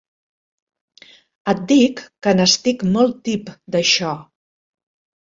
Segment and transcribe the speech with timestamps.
[1.53, 4.19] Et dic que n'estic molt tip d'això.